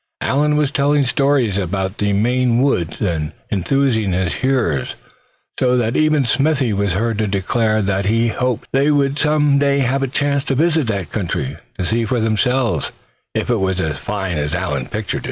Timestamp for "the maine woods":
1.99-2.99